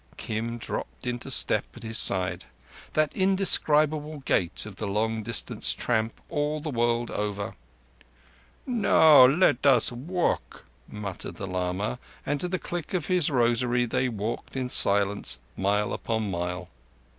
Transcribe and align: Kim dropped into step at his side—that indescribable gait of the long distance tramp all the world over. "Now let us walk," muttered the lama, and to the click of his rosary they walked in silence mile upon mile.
Kim 0.17 0.57
dropped 0.57 1.05
into 1.05 1.29
step 1.29 1.63
at 1.75 1.83
his 1.83 1.99
side—that 1.99 3.15
indescribable 3.15 4.23
gait 4.25 4.65
of 4.65 4.77
the 4.77 4.87
long 4.87 5.21
distance 5.21 5.75
tramp 5.75 6.19
all 6.27 6.59
the 6.59 6.71
world 6.71 7.11
over. 7.11 7.53
"Now 8.65 9.25
let 9.27 9.63
us 9.63 9.91
walk," 9.91 10.65
muttered 10.89 11.35
the 11.35 11.45
lama, 11.45 11.99
and 12.25 12.41
to 12.41 12.47
the 12.47 12.57
click 12.57 12.95
of 12.95 13.05
his 13.05 13.29
rosary 13.29 13.85
they 13.85 14.09
walked 14.09 14.57
in 14.57 14.69
silence 14.71 15.37
mile 15.55 15.93
upon 15.93 16.31
mile. 16.31 16.69